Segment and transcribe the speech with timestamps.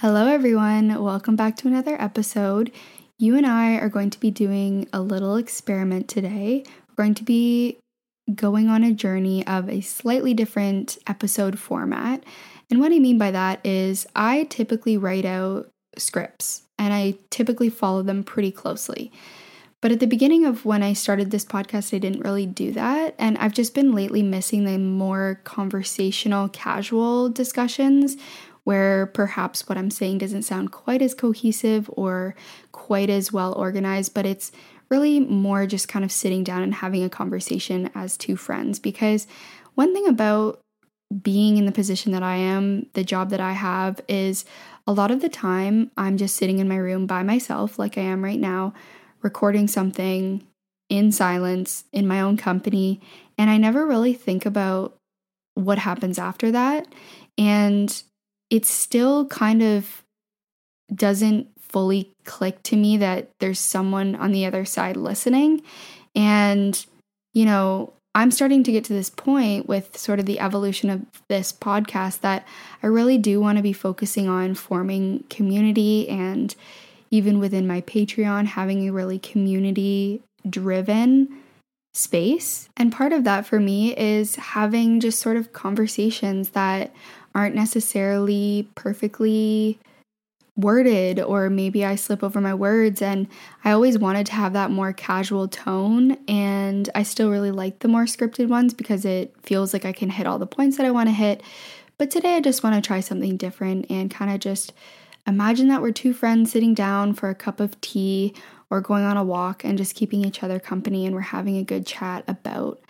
[0.00, 1.02] Hello, everyone.
[1.02, 2.70] Welcome back to another episode.
[3.18, 6.62] You and I are going to be doing a little experiment today.
[6.90, 7.80] We're going to be
[8.32, 12.22] going on a journey of a slightly different episode format.
[12.70, 17.68] And what I mean by that is, I typically write out scripts and I typically
[17.68, 19.10] follow them pretty closely.
[19.80, 23.16] But at the beginning of when I started this podcast, I didn't really do that.
[23.18, 28.16] And I've just been lately missing the more conversational, casual discussions
[28.68, 32.34] where perhaps what I'm saying doesn't sound quite as cohesive or
[32.70, 34.52] quite as well organized, but it's
[34.90, 38.78] really more just kind of sitting down and having a conversation as two friends.
[38.78, 39.26] Because
[39.74, 40.60] one thing about
[41.22, 44.44] being in the position that I am, the job that I have, is
[44.86, 48.02] a lot of the time I'm just sitting in my room by myself, like I
[48.02, 48.74] am right now,
[49.22, 50.46] recording something
[50.90, 53.00] in silence in my own company.
[53.38, 54.94] And I never really think about
[55.54, 56.86] what happens after that.
[57.38, 58.02] And
[58.50, 60.04] it still kind of
[60.94, 65.62] doesn't fully click to me that there's someone on the other side listening.
[66.14, 66.84] And,
[67.34, 71.02] you know, I'm starting to get to this point with sort of the evolution of
[71.28, 72.46] this podcast that
[72.82, 76.54] I really do want to be focusing on forming community and
[77.10, 81.28] even within my Patreon, having a really community driven
[81.94, 82.68] space.
[82.76, 86.92] And part of that for me is having just sort of conversations that
[87.38, 89.78] aren't necessarily perfectly
[90.56, 93.28] worded or maybe I slip over my words and
[93.64, 97.86] I always wanted to have that more casual tone and I still really like the
[97.86, 100.90] more scripted ones because it feels like I can hit all the points that I
[100.90, 101.44] want to hit.
[101.96, 104.72] But today I just want to try something different and kind of just
[105.24, 108.34] imagine that we're two friends sitting down for a cup of tea
[108.68, 111.62] or going on a walk and just keeping each other company and we're having a
[111.62, 112.80] good chat about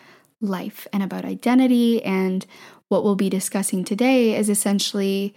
[0.41, 2.47] life and about identity and
[2.88, 5.34] what we'll be discussing today is essentially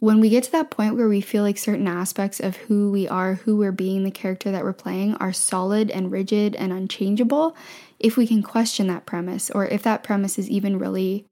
[0.00, 3.08] when we get to that point where we feel like certain aspects of who we
[3.08, 7.56] are, who we're being, the character that we're playing are solid and rigid and unchangeable,
[7.98, 11.26] if we can question that premise or if that premise is even really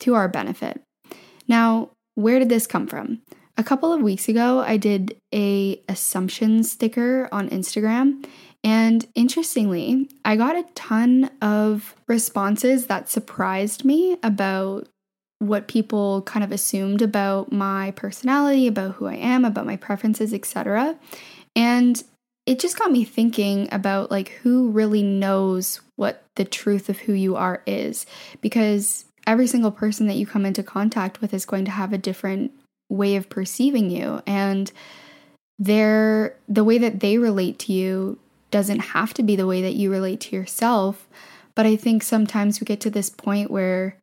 [0.00, 0.82] to our benefit.
[1.46, 3.22] Now, where did this come from?
[3.62, 8.26] A couple of weeks ago, I did a assumption sticker on Instagram
[8.64, 14.88] and interestingly, I got a ton of responses that surprised me about
[15.38, 20.34] what people kind of assumed about my personality, about who I am, about my preferences,
[20.34, 20.98] etc.
[21.54, 22.02] And
[22.46, 27.12] it just got me thinking about like who really knows what the truth of who
[27.12, 28.06] you are is
[28.40, 31.98] because every single person that you come into contact with is going to have a
[31.98, 32.50] different
[32.92, 34.70] way of perceiving you and
[35.58, 38.18] their the way that they relate to you
[38.50, 41.08] doesn't have to be the way that you relate to yourself.
[41.54, 43.96] But I think sometimes we get to this point where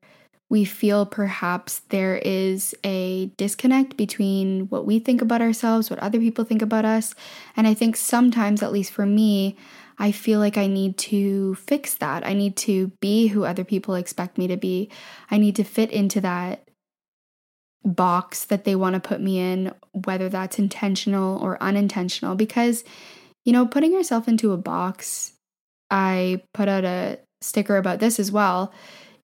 [0.49, 6.19] we feel perhaps there is a disconnect between what we think about ourselves, what other
[6.19, 7.13] people think about us.
[7.55, 9.55] And I think sometimes, at least for me,
[9.99, 12.25] I feel like I need to fix that.
[12.25, 14.89] I need to be who other people expect me to be.
[15.29, 16.68] I need to fit into that
[17.85, 22.83] box that they want to put me in, whether that's intentional or unintentional, because
[23.45, 25.33] you know, putting yourself into a box,
[25.89, 28.73] I put out a sticker about this as well,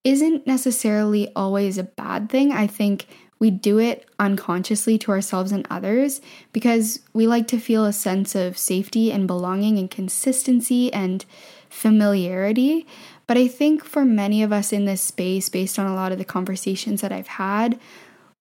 [0.04, 2.52] isn't necessarily always a bad thing.
[2.52, 3.08] I think
[3.40, 6.22] we do it unconsciously to ourselves and others
[6.54, 11.26] because we like to feel a sense of safety and belonging and consistency and
[11.70, 12.88] familiarity.
[13.28, 16.18] But I think for many of us in this space, based on a lot of
[16.18, 17.80] the conversations that I've had,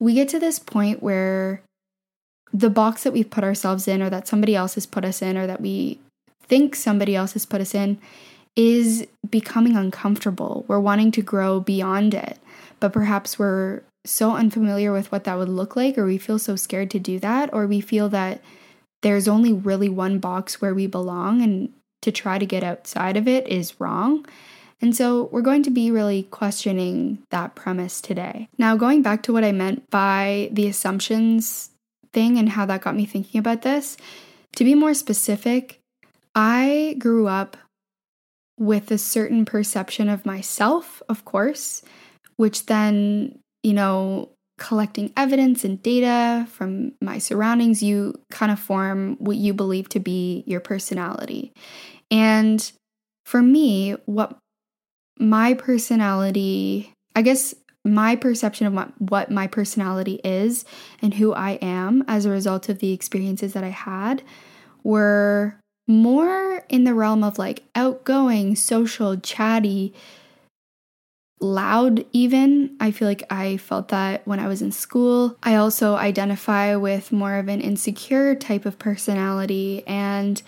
[0.05, 1.63] we get to this point where
[2.53, 5.39] the box that we've put ourselves in or that somebody else has put us in
[5.39, 5.99] or that we
[6.43, 7.99] think somebody else has put us in
[8.55, 10.67] is becoming uncomfortable.
[10.69, 12.39] We're wanting to grow beyond it,
[12.81, 16.55] but perhaps we're so unfamiliar with what that would look like, or we feel so
[16.55, 18.43] scared to do that, or we feel that
[19.03, 21.73] there's only really one box where we belong and
[22.03, 24.27] to try to get outside of it is wrong.
[24.85, 28.51] And so we're going to be really questioning that premise today.
[28.59, 31.71] Now, going back to what I meant by the assumptions
[32.13, 33.97] thing and how that got me thinking about this,
[34.57, 35.81] to be more specific,
[36.35, 37.57] I grew up
[38.61, 41.81] with a certain perception of myself, of course,
[42.37, 44.29] which then, you know,
[44.59, 49.99] collecting evidence and data from my surroundings, you kind of form what you believe to
[49.99, 51.55] be your personality.
[52.11, 52.71] And
[53.25, 54.37] for me, what
[55.19, 60.65] my personality, I guess my perception of what, my personality is
[61.03, 64.23] and who I am as a result of the experiences that I had
[64.83, 65.57] were
[65.87, 69.93] more in the realm of like outgoing, social, chatty,
[71.41, 72.75] loud, even.
[72.81, 75.37] I feel like I felt that when I was in school.
[75.43, 80.43] I also identify with more of an insecure type of personality, and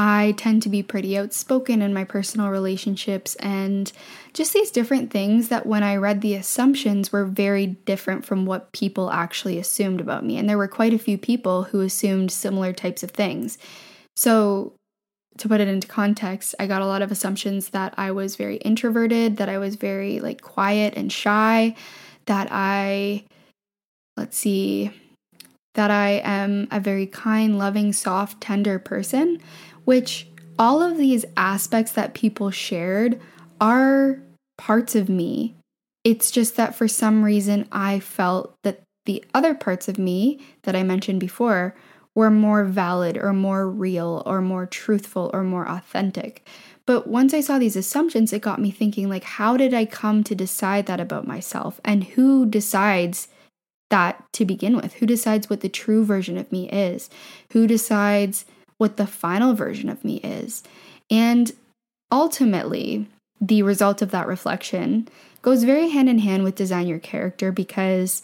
[0.00, 3.90] I tend to be pretty outspoken in my personal relationships, and
[4.32, 8.70] just these different things that when I read the assumptions were very different from what
[8.70, 10.38] people actually assumed about me.
[10.38, 13.58] And there were quite a few people who assumed similar types of things.
[14.14, 14.74] So,
[15.38, 18.56] to put it into context, I got a lot of assumptions that I was very
[18.58, 21.74] introverted, that I was very like quiet and shy,
[22.26, 23.24] that I,
[24.16, 24.92] let's see,
[25.74, 29.40] that I am a very kind, loving, soft, tender person,
[29.88, 33.18] which all of these aspects that people shared
[33.58, 34.20] are
[34.58, 35.54] parts of me.
[36.04, 40.76] It's just that for some reason I felt that the other parts of me that
[40.76, 41.74] I mentioned before
[42.14, 46.46] were more valid or more real or more truthful or more authentic.
[46.84, 50.22] But once I saw these assumptions, it got me thinking like how did I come
[50.24, 53.28] to decide that about myself and who decides
[53.88, 54.92] that to begin with?
[54.96, 57.08] Who decides what the true version of me is?
[57.52, 58.44] Who decides
[58.78, 60.62] what the final version of me is?
[61.10, 61.52] And
[62.10, 63.06] ultimately,
[63.40, 65.08] the result of that reflection
[65.42, 68.22] goes very hand in hand with design your character because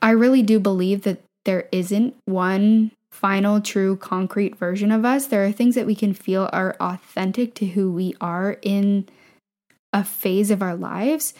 [0.00, 5.26] I really do believe that there isn't one final, true, concrete version of us.
[5.26, 9.08] There are things that we can feel are authentic to who we are in
[9.92, 11.34] a phase of our lives,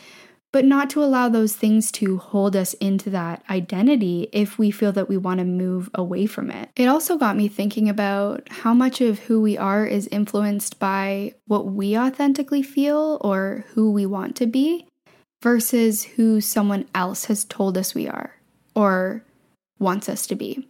[0.53, 4.93] but not to allow those things to hold us into that identity if we feel
[4.93, 6.69] that we want to move away from it.
[6.77, 11.35] It also got me thinking about how much of who we are is influenced by
[11.47, 14.87] what we authentically feel or who we want to be
[15.43, 18.37] versus who someone else has told us we are
[18.77, 19.25] or
[19.79, 20.69] wants us to be.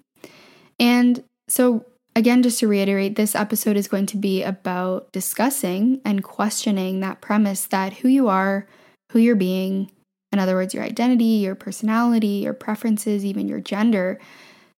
[0.79, 1.85] And so,
[2.17, 7.21] again, just to reiterate, this episode is going to be about discussing and questioning that
[7.21, 8.67] premise that who you are,
[9.13, 9.91] who you're being,
[10.33, 14.19] in other words, your identity, your personality, your preferences, even your gender,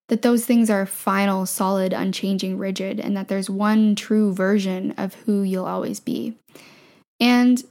[0.08, 5.14] that those things are final, solid, unchanging, rigid, and that there's one true version of
[5.14, 6.36] who you'll always be.
[7.20, 7.62] And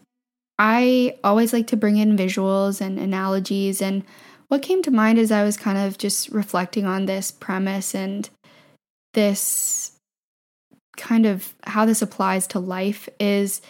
[0.57, 4.03] I always like to bring in visuals and analogies and
[4.47, 8.29] what came to mind as I was kind of just reflecting on this premise and
[9.13, 9.93] this
[10.95, 13.61] kind of how this applies to life is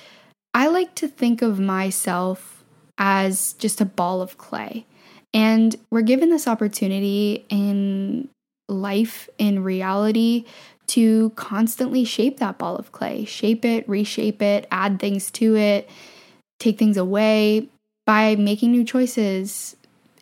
[0.54, 2.63] I like to think of myself
[2.98, 4.86] as just a ball of clay.
[5.34, 8.30] And we're given this opportunity in
[8.70, 10.46] life, in reality,
[10.88, 15.90] to constantly shape that ball of clay, shape it, reshape it, add things to it,
[16.60, 17.70] take things away
[18.06, 19.76] by making new choices,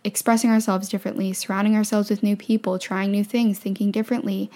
[0.04, 4.50] expressing ourselves differently, surrounding ourselves with new people, trying new things, thinking differently,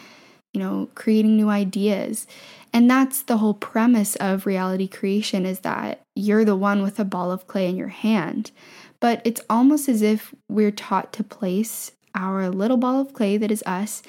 [0.54, 2.28] you know, creating new ideas.
[2.76, 7.06] And that's the whole premise of reality creation is that you're the one with a
[7.06, 8.52] ball of clay in your hand.
[9.00, 13.50] But it's almost as if we're taught to place our little ball of clay that
[13.50, 14.04] is us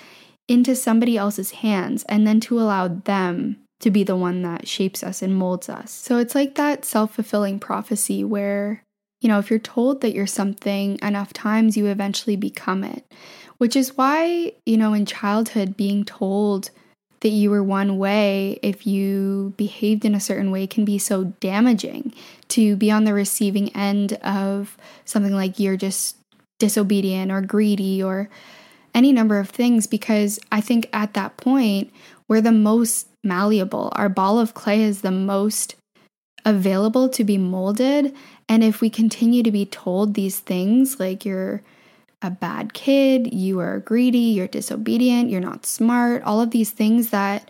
[0.48, 5.04] into somebody else's hands and then to allow them to be the one that shapes
[5.04, 5.92] us and molds us.
[5.92, 8.82] So it's like that self fulfilling prophecy where
[9.20, 13.04] you know, if you're told that you're something enough times, you eventually become it.
[13.58, 16.70] Which is why, you know, in childhood, being told
[17.20, 21.24] that you were one way if you behaved in a certain way can be so
[21.40, 22.14] damaging
[22.48, 26.16] to be on the receiving end of something like you're just
[26.58, 28.28] disobedient or greedy or
[28.94, 31.92] any number of things because I think at that point
[32.28, 33.92] we're the most malleable.
[33.94, 35.76] Our ball of clay is the most
[36.44, 38.14] available to be molded.
[38.48, 41.62] And if we continue to be told these things, like you're
[42.22, 47.10] a bad kid, you are greedy, you're disobedient, you're not smart, all of these things
[47.10, 47.48] that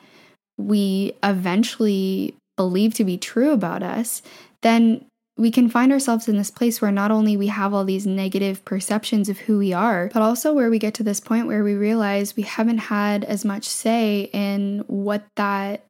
[0.59, 4.23] we eventually believe to be true about us,
[4.63, 5.05] then
[5.39, 8.65] we can find ourselves in this place where not only we have all these negative
[8.65, 11.75] perceptions of who we are, but also where we get to this point where we
[11.75, 15.85] realize we haven't had as much say in what that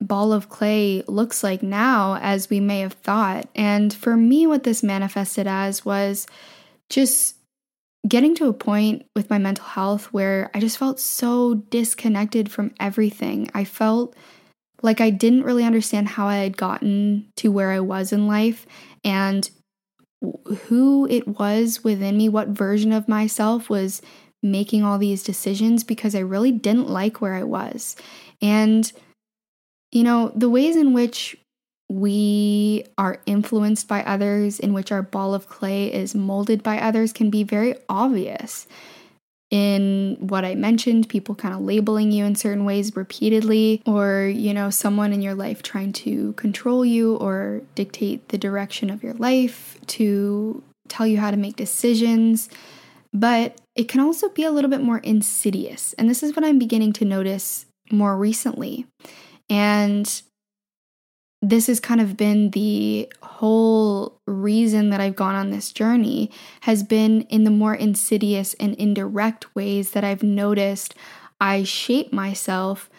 [0.00, 3.48] ball of clay looks like now as we may have thought.
[3.54, 6.26] And for me, what this manifested as was
[6.88, 7.36] just
[8.06, 12.74] getting to a point with my mental health where I just felt so disconnected from
[12.78, 13.50] everything.
[13.54, 14.14] I felt
[14.82, 18.66] like I didn't really understand how I had gotten to where I was in life
[19.04, 19.48] and
[20.66, 24.02] who it was within me, what version of myself was
[24.42, 27.96] making all these decisions because I really didn't like where I was.
[28.40, 28.90] And,
[29.90, 31.36] you know, the ways in which
[31.88, 37.12] we are influenced by others, in which our ball of clay is molded by others,
[37.12, 38.66] can be very obvious
[39.50, 44.52] in what I mentioned, people kind of labeling you in certain ways repeatedly, or, you
[44.52, 49.14] know, someone in your life trying to control you or dictate the direction of your
[49.14, 52.48] life, to tell you how to make decisions.
[53.12, 55.92] But it can also be a little bit more insidious.
[55.94, 58.86] And this is what I'm beginning to notice more recently.
[59.48, 60.22] And
[61.48, 66.30] this has kind of been the whole reason that I've gone on this journey
[66.62, 70.94] has been in the more insidious and indirect ways that I've noticed
[71.40, 72.90] I shape myself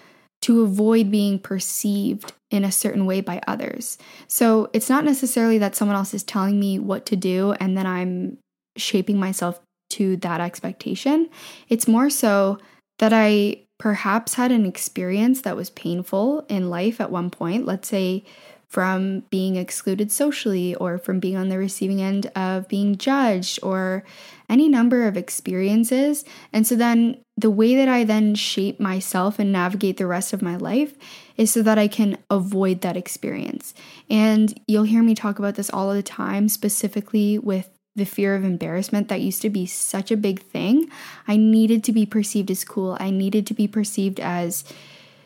[0.44, 3.98] to avoid being perceived in a certain way by others.
[4.27, 7.86] So it's not necessarily that someone else is telling me what to do and then
[7.86, 8.38] I'm
[8.77, 11.30] shaping myself to that expectation.
[11.68, 12.60] It's more so
[13.00, 17.88] that I perhaps had an experience that was painful in life at one point, let's
[17.88, 18.24] say
[18.67, 24.03] from being excluded socially or from being on the receiving end of being judged or
[24.50, 26.25] any number of experiences.
[26.51, 30.41] And so then the way that I then shape myself and navigate the rest of
[30.41, 30.96] my life
[31.38, 33.74] is so that I can avoid that experience.
[34.10, 38.44] And you'll hear me talk about this all the time, specifically with the fear of
[38.44, 40.89] embarrassment that used to be such a big thing.
[41.27, 42.96] I needed to be perceived as cool.
[43.00, 44.63] I needed to be perceived as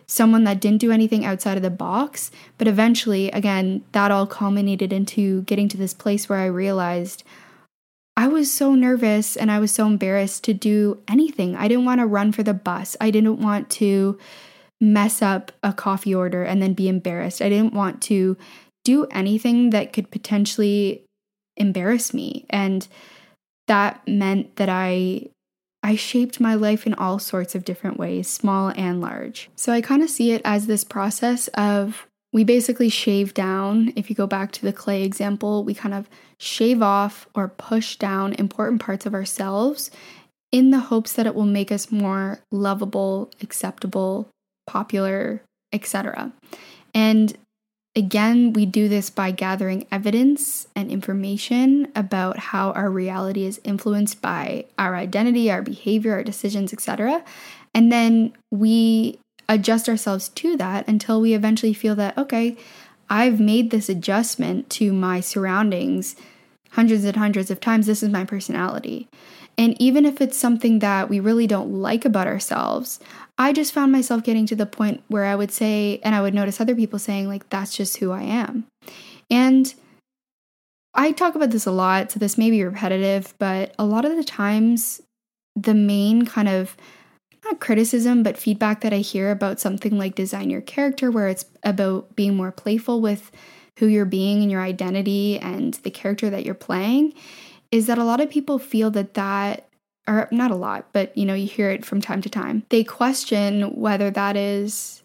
[0.07, 2.31] someone that didn't do anything outside of the box.
[2.57, 7.23] But eventually, again, that all culminated into getting to this place where I realized
[8.17, 11.55] I was so nervous and I was so embarrassed to do anything.
[11.55, 12.97] I didn't want to run for the bus.
[12.99, 14.17] I didn't want to
[14.79, 17.41] mess up a coffee order and then be embarrassed.
[17.41, 18.37] I didn't want to
[18.83, 21.05] do anything that could potentially
[21.57, 22.87] embarrass me and
[23.67, 25.29] that meant that I
[25.83, 29.49] I shaped my life in all sorts of different ways, small and large.
[29.55, 33.91] So I kind of see it as this process of we basically shave down.
[33.95, 37.95] If you go back to the clay example, we kind of shave off or push
[37.95, 39.91] down important parts of ourselves
[40.51, 44.29] in the hopes that it will make us more lovable, acceptable,
[44.67, 45.41] popular,
[45.73, 46.31] etc.
[46.93, 47.37] And
[47.93, 54.21] Again, we do this by gathering evidence and information about how our reality is influenced
[54.21, 57.23] by our identity, our behavior, our decisions, etc.
[57.73, 59.19] And then we
[59.49, 62.55] adjust ourselves to that until we eventually feel that, okay,
[63.09, 66.15] I've made this adjustment to my surroundings
[66.71, 67.87] hundreds and hundreds of times.
[67.87, 69.09] This is my personality.
[69.57, 73.01] And even if it's something that we really don't like about ourselves,
[73.37, 76.33] I just found myself getting to the point where I would say, and I would
[76.33, 78.65] notice other people saying, like, that's just who I am.
[79.29, 79.73] And
[80.93, 84.15] I talk about this a lot, so this may be repetitive, but a lot of
[84.15, 85.01] the times,
[85.55, 86.75] the main kind of
[87.43, 91.45] not criticism, but feedback that I hear about something like design your character, where it's
[91.63, 93.31] about being more playful with
[93.79, 97.13] who you're being and your identity and the character that you're playing,
[97.71, 99.65] is that a lot of people feel that that
[100.07, 102.63] or not a lot, but you know, you hear it from time to time.
[102.69, 105.03] They question whether that is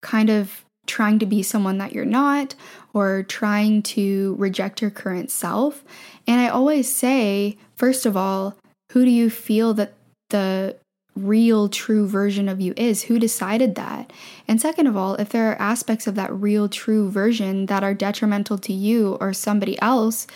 [0.00, 2.54] kind of trying to be someone that you're not
[2.92, 5.84] or trying to reject your current self.
[6.26, 8.56] And I always say, first of all,
[8.92, 9.94] who do you feel that
[10.30, 10.76] the
[11.14, 13.04] real true version of you is?
[13.04, 14.12] Who decided that?
[14.48, 17.94] And second of all, if there are aspects of that real true version that are
[17.94, 20.26] detrimental to you or somebody else,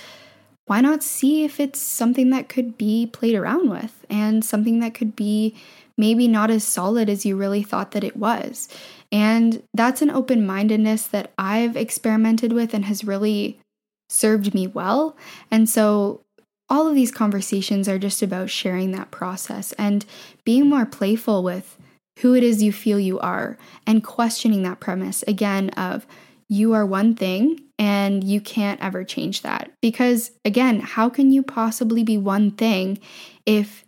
[0.66, 4.94] why not see if it's something that could be played around with and something that
[4.94, 5.56] could be
[5.96, 8.68] maybe not as solid as you really thought that it was?
[9.12, 13.60] And that's an open mindedness that I've experimented with and has really
[14.08, 15.16] served me well.
[15.50, 16.22] And so
[16.68, 20.04] all of these conversations are just about sharing that process and
[20.44, 21.78] being more playful with
[22.20, 23.56] who it is you feel you are
[23.86, 26.06] and questioning that premise again of
[26.48, 29.70] you are one thing and you can't ever change that.
[29.82, 32.98] Because again, how can you possibly be one thing
[33.44, 33.84] if,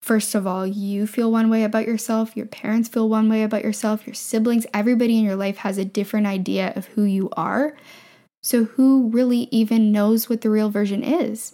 [0.00, 3.64] first of all, you feel one way about yourself, your parents feel one way about
[3.64, 7.76] yourself, your siblings, everybody in your life has a different idea of who you are?
[8.42, 11.52] So, who really even knows what the real version is?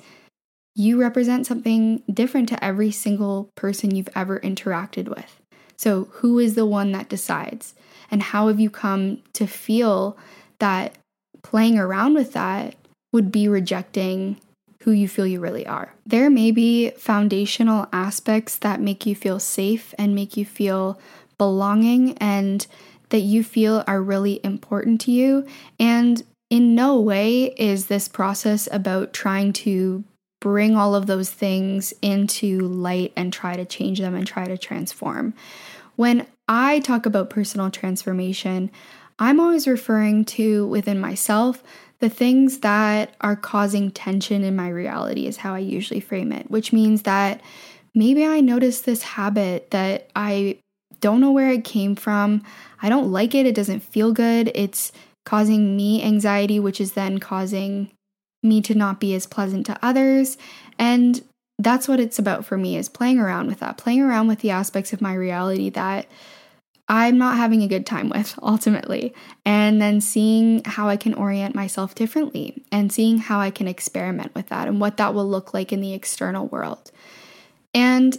[0.77, 5.41] You represent something different to every single person you've ever interacted with.
[5.77, 7.75] So, who is the one that decides?
[8.11, 10.17] And how have you come to feel
[10.59, 10.97] that
[11.43, 12.75] playing around with that
[13.13, 14.41] would be rejecting
[14.83, 15.95] who you feel you really are?
[16.05, 20.99] There may be foundational aspects that make you feel safe and make you feel
[21.39, 22.67] belonging and
[23.11, 25.47] that you feel are really important to you.
[25.79, 30.05] And in no way is this process about trying to
[30.41, 34.59] bring all of those things into light and try to change them and try to
[34.59, 35.35] transform.
[35.97, 38.71] When I talk about personal transformation,
[39.19, 41.63] I'm always referring to within myself
[41.99, 46.51] the things that are causing tension in my reality, is how I usually frame it,
[46.51, 47.41] which means that
[47.95, 50.59] maybe I notice this habit that I
[51.01, 52.43] don't know where it came from.
[52.83, 53.47] I don't like it.
[53.47, 54.51] It doesn't feel good.
[54.55, 54.93] It's
[55.25, 57.91] causing me anxiety, which is then causing
[58.43, 60.37] me to not be as pleasant to others.
[60.79, 61.23] And
[61.59, 64.51] that's what it's about for me is playing around with that, playing around with the
[64.51, 66.07] aspects of my reality that
[66.89, 69.15] I'm not having a good time with ultimately.
[69.45, 74.35] And then seeing how I can orient myself differently and seeing how I can experiment
[74.35, 76.91] with that and what that will look like in the external world.
[77.75, 78.17] And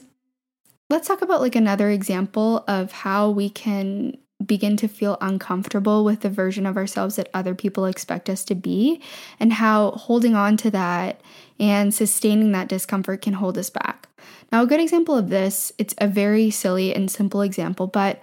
[0.90, 6.22] let's talk about like another example of how we can begin to feel uncomfortable with
[6.22, 9.02] the version of ourselves that other people expect us to be,
[9.40, 11.22] and how holding on to that
[11.60, 14.08] and sustaining that discomfort can hold us back.
[14.52, 18.22] Now, a good example of this, it's a very silly and simple example, but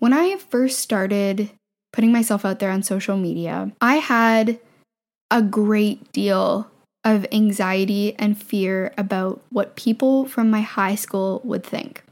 [0.00, 1.50] when I first started
[1.92, 4.58] putting myself out there on social media, I had
[5.30, 6.68] a great deal
[7.04, 12.02] of anxiety and fear about what people from my high school would think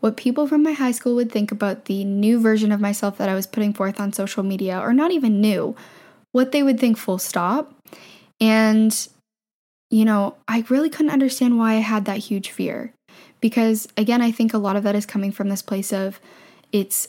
[0.00, 3.28] what people from my high school would think about the new version of myself that
[3.28, 5.74] I was putting forth on social media, or not even new,
[6.32, 7.74] what they would think full stop.
[8.40, 9.08] And,
[9.90, 12.92] you know, I really couldn't understand why I had that huge fear.
[13.40, 16.20] Because, again, I think a lot of that is coming from this place of
[16.72, 17.08] it's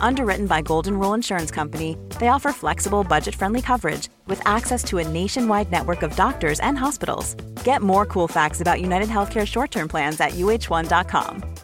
[0.00, 4.98] Underwritten by Golden Rule Insurance Company, they offer flexible, budget friendly coverage with access to
[4.98, 7.34] a nationwide network of doctors and hospitals.
[7.64, 11.60] Get more cool facts about United Healthcare short term plans at uh1.com.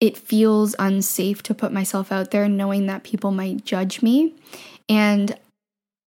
[0.00, 4.34] it feels unsafe to put myself out there knowing that people might judge me.
[4.88, 5.38] And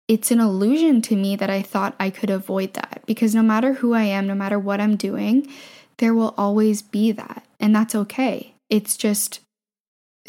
[0.07, 3.73] it's an illusion to me that I thought I could avoid that because no matter
[3.73, 5.47] who I am, no matter what I'm doing,
[5.97, 7.45] there will always be that.
[7.59, 8.53] And that's okay.
[8.69, 9.41] It's just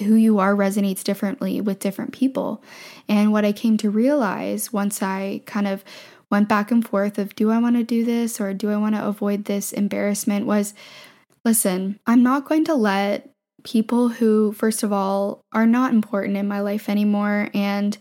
[0.00, 2.62] who you are resonates differently with different people.
[3.08, 5.84] And what I came to realize once I kind of
[6.30, 8.94] went back and forth of do I want to do this or do I want
[8.94, 10.74] to avoid this embarrassment was
[11.44, 13.30] listen, I'm not going to let
[13.64, 17.96] people who, first of all, are not important in my life anymore and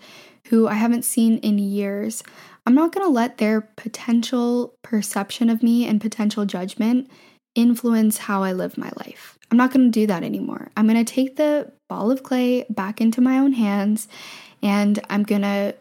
[0.47, 2.23] who I haven't seen in years,
[2.65, 7.10] I'm not going to let their potential perception of me and potential judgment
[7.56, 9.37] influence how I live my life.
[9.51, 10.71] I'm not going to do that anymore.
[10.75, 14.07] I'm going to take the ball of clay back into my own hands
[14.62, 15.75] and I'm going to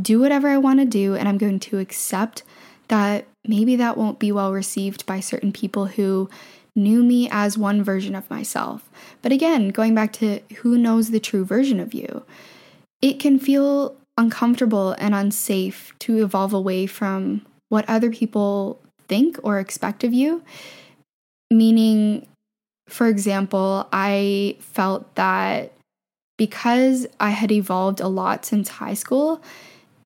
[0.00, 2.42] do whatever I want to do and I'm going to accept
[2.88, 6.28] that maybe that won't be well received by certain people who
[6.76, 8.88] knew me as one version of myself.
[9.22, 12.24] But again, going back to who knows the true version of you,
[13.00, 19.58] it can feel uncomfortable and unsafe to evolve away from what other people think or
[19.58, 20.42] expect of you.
[21.50, 22.26] Meaning,
[22.90, 25.72] for example, I felt that
[26.36, 29.42] because I had evolved a lot since high school,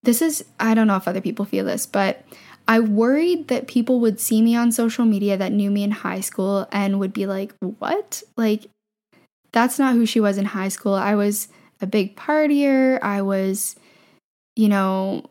[0.03, 2.25] this is, I don't know if other people feel this, but
[2.67, 6.21] I worried that people would see me on social media that knew me in high
[6.21, 8.23] school and would be like, what?
[8.37, 8.67] Like,
[9.53, 10.95] that's not who she was in high school.
[10.95, 11.49] I was
[11.81, 12.99] a big partier.
[13.03, 13.77] I was,
[14.57, 15.25] you know,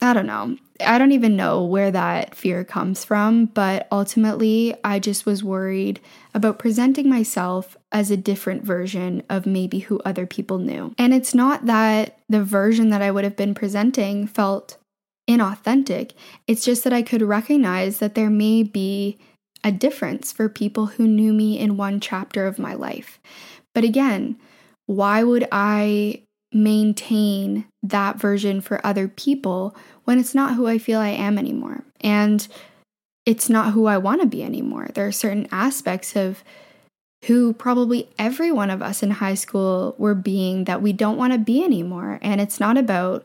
[0.00, 0.56] I don't know.
[0.84, 6.00] I don't even know where that fear comes from, but ultimately, I just was worried
[6.34, 10.94] about presenting myself as a different version of maybe who other people knew.
[10.98, 14.76] And it's not that the version that I would have been presenting felt
[15.28, 16.12] inauthentic.
[16.46, 19.18] It's just that I could recognize that there may be
[19.64, 23.20] a difference for people who knew me in one chapter of my life.
[23.74, 24.36] But again,
[24.86, 31.00] why would I maintain that version for other people when it's not who I feel
[31.00, 31.84] I am anymore?
[32.00, 32.46] And
[33.24, 34.88] it's not who I want to be anymore.
[34.94, 36.42] There are certain aspects of
[37.26, 41.32] who probably every one of us in high school were being that we don't want
[41.32, 42.18] to be anymore.
[42.20, 43.24] And it's not about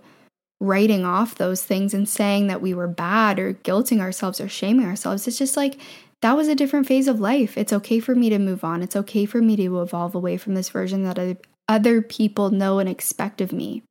[0.59, 4.85] writing off those things and saying that we were bad or guilting ourselves or shaming
[4.85, 5.27] ourselves.
[5.27, 5.79] It's just like
[6.21, 7.57] that was a different phase of life.
[7.57, 8.81] It's okay for me to move on.
[8.81, 11.37] It's okay for me to evolve away from this version that
[11.67, 13.83] other people know and expect of me.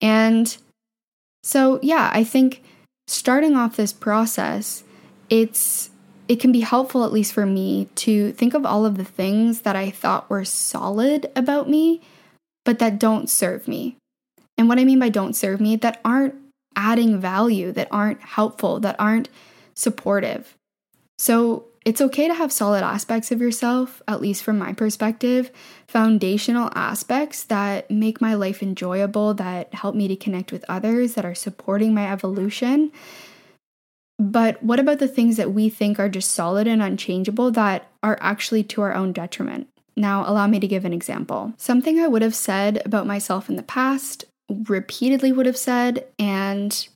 [0.00, 0.56] And
[1.42, 2.62] so, yeah, I think
[3.06, 4.84] starting off this process,
[5.28, 5.90] it's
[6.26, 9.60] it can be helpful at least for me to think of all of the things
[9.60, 12.00] that I thought were solid about me
[12.64, 13.96] but that don't serve me.
[14.56, 16.34] And what I mean by don't serve me, that aren't
[16.76, 19.28] adding value, that aren't helpful, that aren't
[19.76, 20.54] supportive.
[21.18, 25.50] So it's okay to have solid aspects of yourself, at least from my perspective,
[25.86, 31.24] foundational aspects that make my life enjoyable, that help me to connect with others, that
[31.26, 32.90] are supporting my evolution.
[34.18, 38.18] But what about the things that we think are just solid and unchangeable that are
[38.20, 39.68] actually to our own detriment?
[39.96, 41.52] Now, allow me to give an example.
[41.56, 46.88] Something I would have said about myself in the past repeatedly would have said and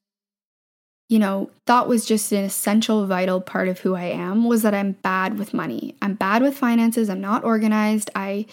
[1.09, 4.75] you know, thought was just an essential, vital part of who I am was that
[4.75, 5.95] I'm bad with money.
[6.03, 7.09] I'm bad with finances.
[7.09, 8.11] I'm not organized.
[8.15, 8.47] I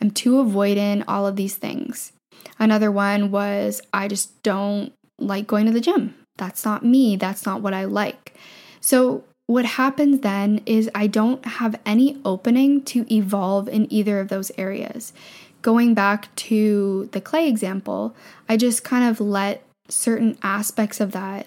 [0.00, 2.12] am too avoidant, all of these things.
[2.58, 6.14] Another one was I just don't like going to the gym.
[6.36, 7.16] That's not me.
[7.16, 8.34] That's not what I like.
[8.80, 14.28] So, what happens then is I don't have any opening to evolve in either of
[14.28, 15.12] those areas
[15.64, 18.14] going back to the clay example,
[18.50, 21.46] I just kind of let certain aspects of that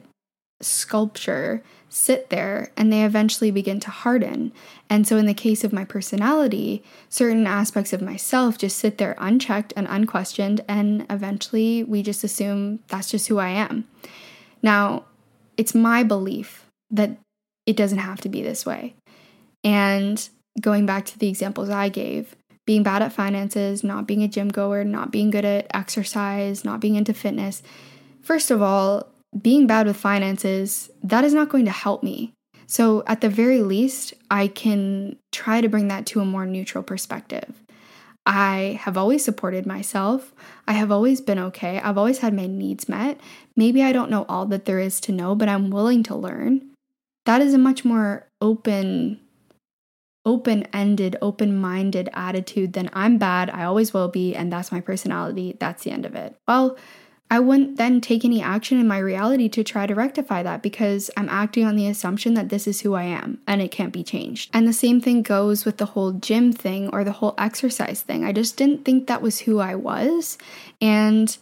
[0.61, 4.51] sculpture sit there and they eventually begin to harden.
[4.89, 9.15] And so, in the case of my personality, certain aspects of myself just sit there
[9.17, 13.87] unchecked and unquestioned, and eventually we just assume that's just who I am.
[14.61, 15.05] Now,
[15.57, 17.17] it's my belief that
[17.65, 18.95] it doesn't have to be this way.
[19.63, 20.27] And
[20.61, 24.49] going back to the examples I gave, being bad at finances, not being a gym
[24.49, 27.63] goer, not being good at exercise, not being into fitness.
[28.21, 29.07] First of all,
[29.41, 32.33] being bad with finances, that is not going to help me.
[32.65, 36.83] So, at the very least, I can try to bring that to a more neutral
[36.83, 37.63] perspective.
[38.25, 40.33] I have always supported myself.
[40.67, 41.79] I have always been okay.
[41.79, 43.21] I've always had my needs met.
[43.55, 46.71] Maybe I don't know all that there is to know, but I'm willing to learn.
[47.25, 49.21] That is a much more open
[50.25, 54.81] open ended, open minded attitude, than I'm bad, I always will be, and that's my
[54.81, 56.35] personality, that's the end of it.
[56.45, 56.77] Well,
[57.29, 61.11] I wouldn't then take any action in my reality to try to rectify that because
[61.17, 64.03] I'm acting on the assumption that this is who I am and it can't be
[64.03, 64.49] changed.
[64.53, 68.23] And the same thing goes with the whole gym thing or the whole exercise thing.
[68.23, 70.37] I just didn't think that was who I was.
[70.81, 71.37] And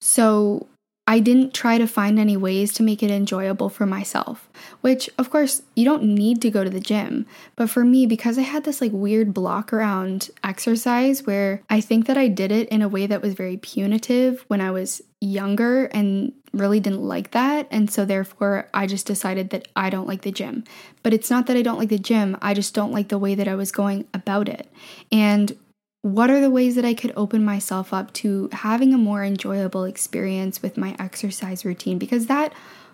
[0.00, 0.66] so
[1.10, 4.48] I didn't try to find any ways to make it enjoyable for myself,
[4.80, 7.26] which, of course, you don't need to go to the gym.
[7.56, 12.06] But for me, because I had this like weird block around exercise where I think
[12.06, 15.86] that I did it in a way that was very punitive when I was younger
[15.86, 17.66] and really didn't like that.
[17.72, 20.62] And so, therefore, I just decided that I don't like the gym.
[21.02, 23.34] But it's not that I don't like the gym, I just don't like the way
[23.34, 24.72] that I was going about it.
[25.10, 25.56] And
[26.02, 29.84] what are the ways that I could open myself up to having a more enjoyable
[29.84, 31.98] experience with my exercise routine?
[31.98, 32.52] Because that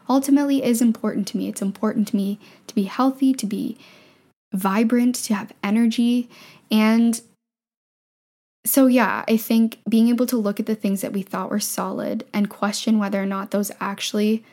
[0.08, 1.48] ultimately is important to me.
[1.48, 3.78] It's important to me to be healthy, to be
[4.52, 6.28] vibrant, to have energy.
[6.70, 7.20] And
[8.64, 11.60] so, yeah, I think being able to look at the things that we thought were
[11.60, 14.44] solid and question whether or not those actually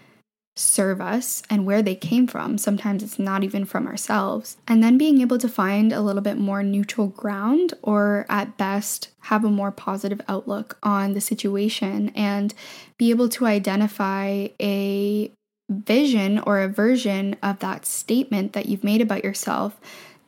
[0.55, 2.57] serve us and where they came from.
[2.57, 4.57] Sometimes it's not even from ourselves.
[4.67, 9.09] And then being able to find a little bit more neutral ground, or at best,
[9.21, 12.53] have a more positive outlook on the situation and
[12.97, 15.31] be able to identify a
[15.71, 19.79] vision or a version of that statement that you've made about yourself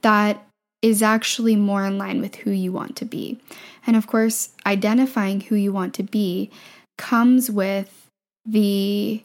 [0.02, 0.44] that
[0.82, 3.40] is actually more in line with who you want to be.
[3.86, 6.50] And of course, identifying who you want to be
[6.98, 8.10] comes with
[8.46, 9.24] the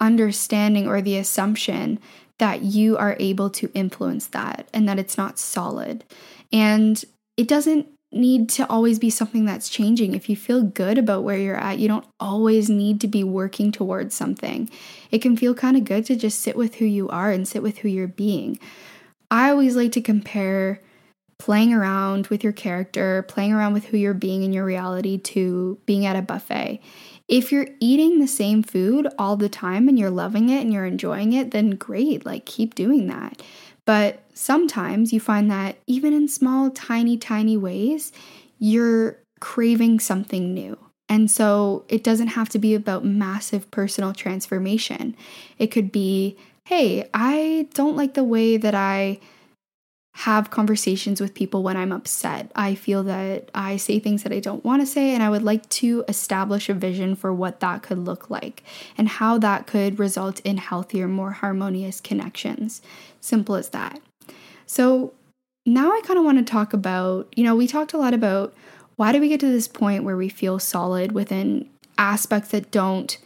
[0.00, 1.98] understanding or the assumption
[2.38, 6.04] that you are able to influence that and that it's not solid.
[6.52, 7.02] And
[7.36, 10.14] it doesn't need to always be something that's changing.
[10.14, 13.70] If you feel good about where you're at, you don't always need to be working
[13.70, 14.68] towards something.
[15.10, 17.62] It can feel kind of good to just sit with who you are and sit
[17.62, 18.58] with who you're being.
[19.30, 20.80] I always like to compare
[21.38, 25.78] playing around with your character, playing around with who you're being in your reality to
[25.86, 26.80] being at a buffet.
[27.30, 30.84] If you're eating the same food all the time and you're loving it and you're
[30.84, 33.40] enjoying it, then great, like keep doing that.
[33.86, 38.10] But sometimes you find that even in small, tiny, tiny ways,
[38.58, 40.76] you're craving something new.
[41.08, 45.16] And so it doesn't have to be about massive personal transformation.
[45.56, 49.20] It could be, hey, I don't like the way that I
[50.14, 52.50] have conversations with people when I'm upset.
[52.54, 55.42] I feel that I say things that I don't want to say, and I would
[55.42, 58.62] like to establish a vision for what that could look like
[58.98, 62.82] and how that could result in healthier, more harmonious connections.
[63.20, 64.00] Simple as that.
[64.66, 65.14] So,
[65.66, 68.54] now I kind of want to talk about, you know, we talked a lot about
[68.96, 71.68] why do we get to this point where we feel solid within
[71.98, 73.18] aspects that don't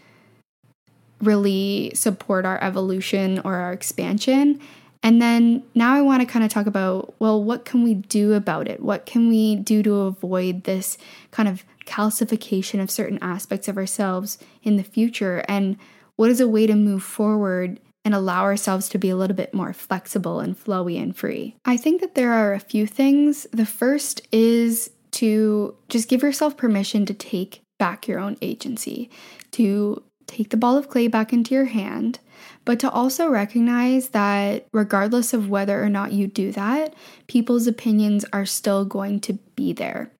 [1.20, 4.60] really support our evolution or our expansion
[5.04, 8.32] and then now I want to kind of talk about well, what can we do
[8.32, 8.80] about it?
[8.80, 10.96] What can we do to avoid this
[11.30, 15.44] kind of calcification of certain aspects of ourselves in the future?
[15.46, 15.76] And
[16.16, 19.52] what is a way to move forward and allow ourselves to be a little bit
[19.52, 21.54] more flexible and flowy and free?
[21.66, 23.46] I think that there are a few things.
[23.52, 29.10] The first is to just give yourself permission to take back your own agency,
[29.50, 32.18] to take the ball of clay back into your hand
[32.64, 36.94] but to also recognize that regardless of whether or not you do that,
[37.26, 40.10] people's opinions are still going to be there.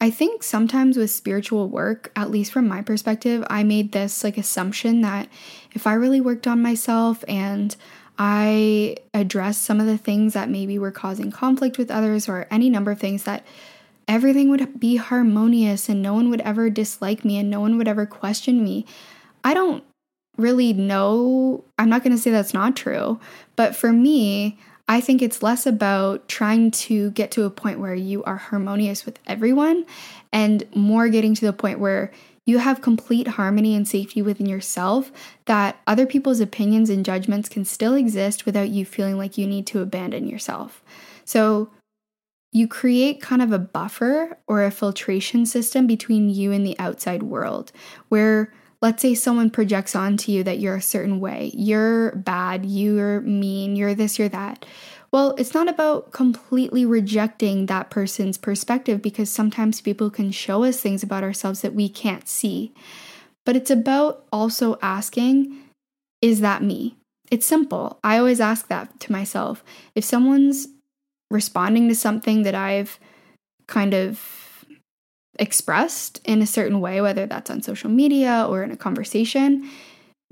[0.00, 4.36] I think sometimes with spiritual work, at least from my perspective, I made this like
[4.36, 5.28] assumption that
[5.72, 7.74] if I really worked on myself and
[8.18, 12.68] I addressed some of the things that maybe were causing conflict with others or any
[12.68, 13.46] number of things that
[14.06, 17.88] everything would be harmonious and no one would ever dislike me and no one would
[17.88, 18.84] ever question me.
[19.44, 19.84] I don't
[20.36, 21.64] really know.
[21.78, 23.20] I'm not going to say that's not true,
[23.54, 27.94] but for me, I think it's less about trying to get to a point where
[27.94, 29.86] you are harmonious with everyone
[30.32, 32.10] and more getting to the point where
[32.46, 35.10] you have complete harmony and safety within yourself,
[35.46, 39.66] that other people's opinions and judgments can still exist without you feeling like you need
[39.68, 40.82] to abandon yourself.
[41.24, 41.70] So,
[42.52, 47.24] you create kind of a buffer or a filtration system between you and the outside
[47.24, 47.72] world
[48.10, 48.52] where
[48.84, 53.76] let's say someone projects onto you that you're a certain way, you're bad, you're mean,
[53.76, 54.66] you're this, you're that.
[55.10, 60.82] Well, it's not about completely rejecting that person's perspective because sometimes people can show us
[60.82, 62.74] things about ourselves that we can't see.
[63.46, 65.62] But it's about also asking,
[66.20, 66.98] is that me?
[67.30, 67.98] It's simple.
[68.04, 69.64] I always ask that to myself.
[69.94, 70.68] If someone's
[71.30, 72.98] responding to something that I've
[73.66, 74.43] kind of
[75.38, 79.68] expressed in a certain way, whether that's on social media or in a conversation,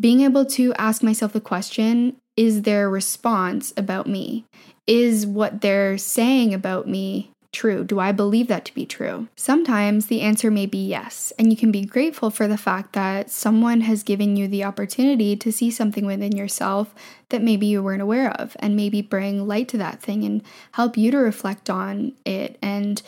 [0.00, 4.44] being able to ask myself the question is their response about me?
[4.86, 7.84] Is what they're saying about me true?
[7.84, 9.28] Do I believe that to be true?
[9.36, 13.30] Sometimes the answer may be yes, and you can be grateful for the fact that
[13.30, 16.94] someone has given you the opportunity to see something within yourself
[17.28, 20.96] that maybe you weren't aware of, and maybe bring light to that thing and help
[20.96, 23.02] you to reflect on it and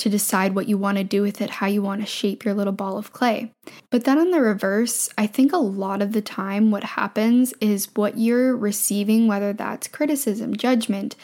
[0.00, 2.54] to decide what you want to do with it, how you want to shape your
[2.54, 3.52] little ball of clay.
[3.90, 7.94] But then on the reverse, I think a lot of the time what happens is
[7.94, 11.16] what you're receiving, whether that's criticism, judgment,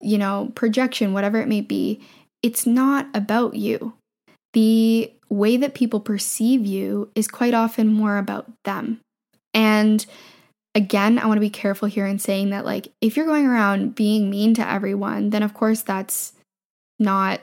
[0.00, 2.00] you know, projection, whatever it may be,
[2.44, 3.94] it's not about you.
[4.52, 9.00] The way that people perceive you is quite often more about them.
[9.52, 10.06] And
[10.76, 13.96] again, I want to be careful here in saying that, like, if you're going around
[13.96, 16.34] being mean to everyone, then of course that's
[17.00, 17.40] not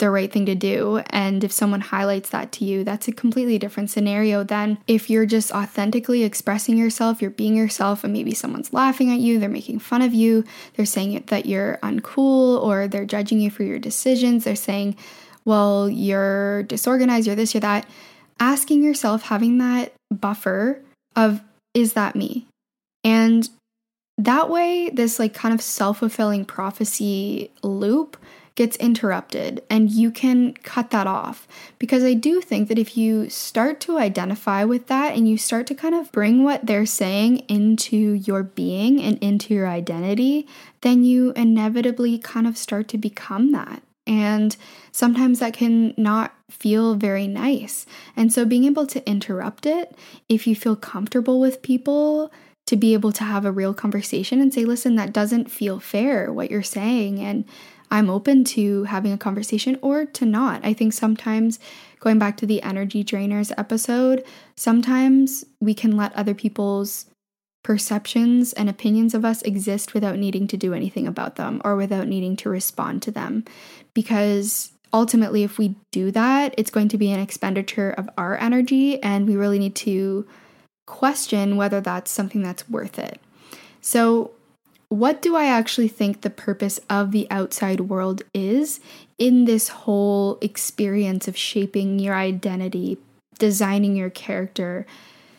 [0.00, 1.02] the right thing to do.
[1.10, 5.26] And if someone highlights that to you, that's a completely different scenario than if you're
[5.26, 9.78] just authentically expressing yourself, you're being yourself, and maybe someone's laughing at you, they're making
[9.78, 14.44] fun of you, they're saying that you're uncool, or they're judging you for your decisions,
[14.44, 14.96] they're saying,
[15.44, 17.86] well, you're disorganized, you're this, you're that.
[18.40, 20.82] Asking yourself, having that buffer
[21.14, 21.40] of,
[21.74, 22.46] is that me?
[23.04, 23.48] And
[24.18, 28.16] that way, this like kind of self fulfilling prophecy loop
[28.60, 31.48] gets interrupted and you can cut that off.
[31.78, 35.66] Because I do think that if you start to identify with that and you start
[35.68, 40.46] to kind of bring what they're saying into your being and into your identity,
[40.82, 43.82] then you inevitably kind of start to become that.
[44.06, 44.54] And
[44.92, 47.86] sometimes that can not feel very nice.
[48.14, 49.96] And so being able to interrupt it,
[50.28, 52.30] if you feel comfortable with people,
[52.66, 56.30] to be able to have a real conversation and say, listen, that doesn't feel fair
[56.30, 57.18] what you're saying.
[57.18, 57.44] And
[57.90, 60.64] I'm open to having a conversation or to not.
[60.64, 61.58] I think sometimes,
[61.98, 64.24] going back to the energy drainers episode,
[64.56, 67.06] sometimes we can let other people's
[67.62, 72.08] perceptions and opinions of us exist without needing to do anything about them or without
[72.08, 73.44] needing to respond to them.
[73.92, 79.02] Because ultimately, if we do that, it's going to be an expenditure of our energy,
[79.02, 80.26] and we really need to
[80.86, 83.20] question whether that's something that's worth it.
[83.80, 84.32] So,
[84.90, 88.80] what do I actually think the purpose of the outside world is
[89.18, 92.98] in this whole experience of shaping your identity,
[93.38, 94.84] designing your character,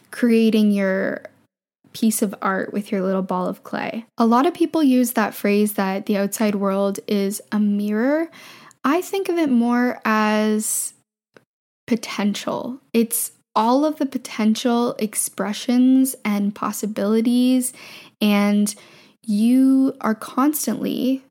[0.09, 1.23] creating your
[1.91, 4.05] piece of art with your little ball of clay?
[4.17, 8.31] A lot of people use that phrase that the outside world is a mirror.
[8.85, 10.93] I think of it more as
[11.87, 12.79] potential.
[12.93, 17.73] It's all of the potential expressions and possibilities,
[18.21, 18.73] and
[19.23, 21.23] you are constantly,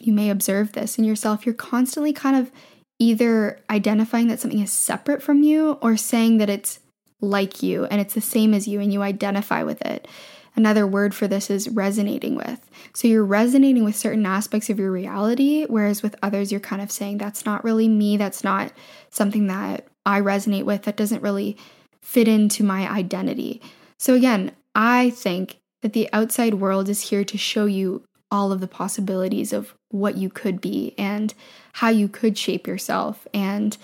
[0.00, 2.50] you may observe this in yourself, you're constantly kind of
[2.98, 6.80] either identifying that something is separate from you or saying that it's
[7.20, 10.08] like you and it's the same as you and you identify with it.
[10.54, 12.70] Another word for this is resonating with.
[12.94, 16.90] So you're resonating with certain aspects of your reality, whereas with others, you're kind of
[16.90, 18.16] saying, that's not really me.
[18.16, 18.72] That's not
[19.10, 20.84] something that I resonate with.
[20.84, 21.58] That doesn't really
[22.00, 23.60] fit into my identity.
[23.98, 28.60] So again, I think that the outside world is here to show you all of
[28.60, 31.34] the possibilities of what you could be and
[31.74, 33.26] how you could shape yourself.
[33.32, 33.76] And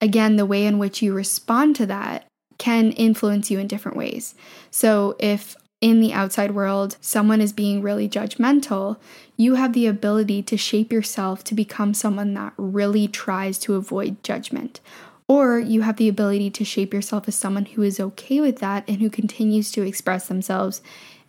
[0.00, 2.26] again, the way in which you respond to that
[2.58, 4.34] can influence you in different ways.
[4.70, 8.96] So if in the outside world, someone is being really judgmental,
[9.36, 14.22] you have the ability to shape yourself to become someone that really tries to avoid
[14.22, 14.80] judgment.
[15.28, 18.84] Or you have the ability to shape yourself as someone who is okay with that
[18.88, 20.80] and who continues to express themselves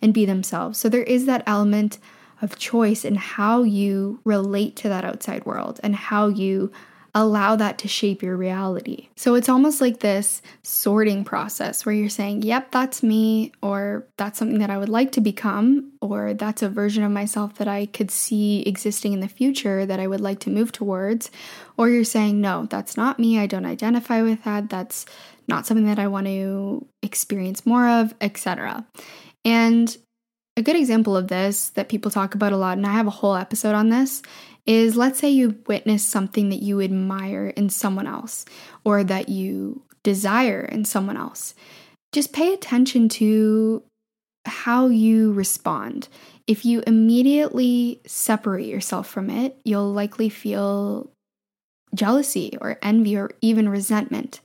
[0.02, 0.78] and be themselves.
[0.78, 1.98] So there is that element
[2.42, 6.70] of choice in how you relate to that outside world and how you
[7.16, 9.08] allow that to shape your reality.
[9.16, 14.38] So it's almost like this sorting process where you're saying, yep, that's me, or that's
[14.38, 17.86] something that I would like to become, or that's a version of myself that I
[17.86, 21.30] could see existing in the future that I would like to move towards.
[21.78, 25.06] Or you're saying, no, that's not me, I don't identify with that, that's
[25.48, 28.84] not something that I want to experience more of, etc.
[29.46, 29.96] And
[30.56, 33.10] a good example of this that people talk about a lot, and I have a
[33.10, 34.22] whole episode on this,
[34.66, 38.44] is let's say you witness something that you admire in someone else
[38.84, 41.54] or that you desire in someone else.
[42.12, 43.84] Just pay attention to
[44.46, 46.08] how you respond.
[46.46, 51.10] If you immediately separate yourself from it, you'll likely feel
[51.94, 54.40] jealousy or envy or even resentment.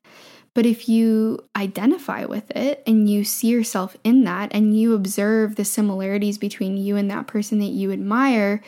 [0.54, 5.56] But if you identify with it and you see yourself in that and you observe
[5.56, 8.62] the similarities between you and that person that you admire,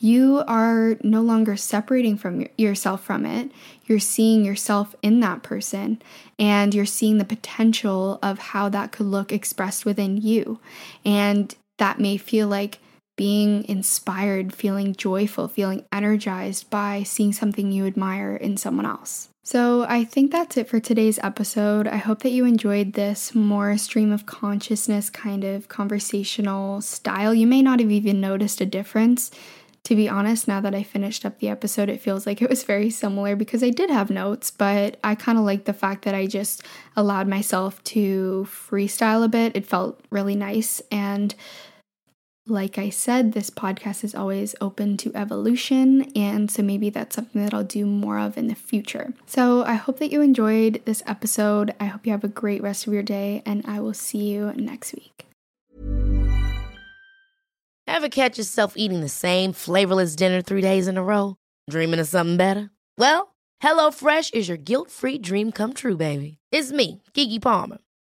[0.00, 3.52] you are no longer separating from yourself from it.
[3.84, 6.00] You're seeing yourself in that person
[6.38, 10.58] and you're seeing the potential of how that could look expressed within you.
[11.04, 12.78] And that may feel like
[13.16, 19.29] being inspired, feeling joyful, feeling energized by seeing something you admire in someone else.
[19.42, 21.88] So, I think that's it for today's episode.
[21.88, 27.32] I hope that you enjoyed this more stream of consciousness kind of conversational style.
[27.34, 29.30] You may not have even noticed a difference
[29.84, 32.64] to be honest, now that I finished up the episode, it feels like it was
[32.64, 36.14] very similar because I did have notes, but I kind of like the fact that
[36.14, 36.62] I just
[36.96, 39.56] allowed myself to freestyle a bit.
[39.56, 40.82] It felt really nice.
[40.90, 41.34] And
[42.46, 47.42] like I said, this podcast is always open to evolution, and so maybe that's something
[47.42, 49.12] that I'll do more of in the future.
[49.26, 51.74] So I hope that you enjoyed this episode.
[51.78, 54.52] I hope you have a great rest of your day, and I will see you
[54.56, 55.26] next week.
[57.86, 61.36] Ever catch yourself eating the same flavorless dinner three days in a row?
[61.68, 62.70] Dreaming of something better?
[62.96, 66.38] Well, HelloFresh is your guilt-free dream come true, baby.
[66.50, 67.78] It's me, Keke Palmer.